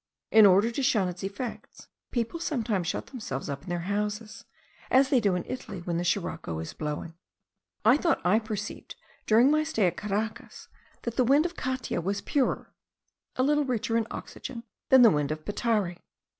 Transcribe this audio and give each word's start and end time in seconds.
In 0.31 0.47
order 0.47 0.71
to 0.71 0.81
shun 0.81 1.09
its 1.09 1.21
effects, 1.23 1.87
people 2.09 2.39
sometimes 2.39 2.87
shut 2.87 3.05
themselves 3.05 3.51
up 3.51 3.61
in 3.61 3.69
their 3.69 3.81
houses, 3.81 4.45
as 4.89 5.09
they 5.11 5.19
do 5.19 5.35
in 5.35 5.45
Italy 5.45 5.81
when 5.81 5.97
the 5.97 6.03
sirocco 6.03 6.57
is 6.57 6.73
blowing. 6.73 7.13
I 7.85 7.97
thought 7.97 8.19
I 8.25 8.39
perceived, 8.39 8.95
during 9.27 9.51
my 9.51 9.63
stay 9.63 9.85
at 9.85 9.97
Caracas, 9.97 10.69
that 11.03 11.17
the 11.17 11.23
wind 11.23 11.45
of 11.45 11.55
Catia 11.55 12.01
was 12.01 12.19
purer 12.19 12.73
(a 13.35 13.43
little 13.43 13.63
richer 13.63 13.95
in 13.95 14.07
oxygen) 14.09 14.63
than 14.89 15.03
the 15.03 15.11
wind 15.11 15.29
of 15.31 15.45
Petare. 15.45 15.97